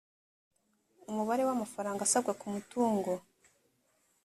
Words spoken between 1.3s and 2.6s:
w’amafaranga asabwa ku